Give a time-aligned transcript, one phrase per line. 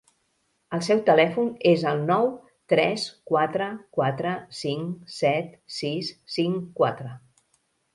[0.77, 2.31] El seu telèfon és el nou
[2.75, 3.05] tres
[3.35, 3.69] quatre
[4.01, 4.35] quatre
[4.65, 7.19] cinc set sis cinc quatre.